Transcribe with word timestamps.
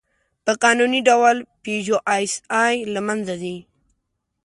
په 0.45 0.51
قانوني 0.63 0.99
ډول 1.09 1.37
«پيژو 1.63 1.97
ایسآی» 2.13 2.75
له 2.93 3.01
منځه 3.07 3.33
ځي. 3.41 3.57